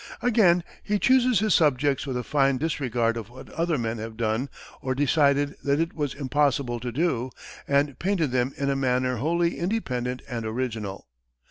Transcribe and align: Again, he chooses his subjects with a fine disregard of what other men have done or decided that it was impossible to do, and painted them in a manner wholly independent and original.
Again, 0.23 0.63
he 0.81 0.97
chooses 0.97 1.41
his 1.41 1.53
subjects 1.53 2.07
with 2.07 2.17
a 2.17 2.23
fine 2.23 2.57
disregard 2.57 3.17
of 3.17 3.29
what 3.29 3.51
other 3.51 3.77
men 3.77 3.99
have 3.99 4.17
done 4.17 4.49
or 4.81 4.95
decided 4.95 5.53
that 5.63 5.79
it 5.79 5.93
was 5.93 6.15
impossible 6.15 6.79
to 6.79 6.91
do, 6.91 7.29
and 7.67 7.99
painted 7.99 8.31
them 8.31 8.51
in 8.57 8.71
a 8.71 8.75
manner 8.75 9.17
wholly 9.17 9.59
independent 9.59 10.23
and 10.27 10.43
original. 10.43 11.05